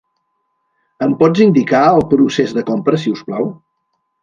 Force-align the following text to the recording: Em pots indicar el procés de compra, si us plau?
Em 1.07 1.13
pots 1.19 1.43
indicar 1.45 1.83
el 1.99 2.03
procés 2.15 2.57
de 2.61 2.65
compra, 2.73 3.03
si 3.05 3.17
us 3.19 3.25
plau? 3.31 3.49